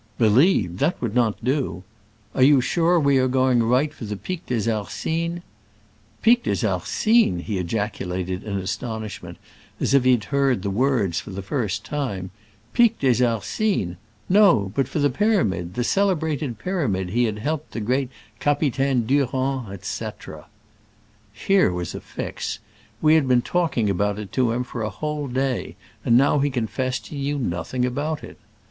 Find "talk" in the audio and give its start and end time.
23.43-23.77